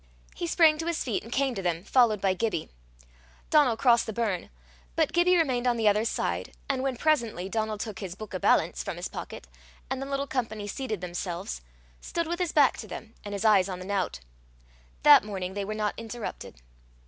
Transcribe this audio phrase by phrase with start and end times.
[0.33, 2.69] He sprang to his feet and came to them, followed by Gibbie.
[3.51, 4.49] Donal crossed the burn,
[4.95, 8.39] but Gibbie remained on the other side, and when presently Donal took his "buik o'
[8.39, 9.45] ballants" from his pocket,
[9.91, 11.61] and the little company seated themselves,
[12.01, 14.21] stood with his back to them, and his eyes on the nowt.
[15.03, 16.55] That morning they were not interrupted.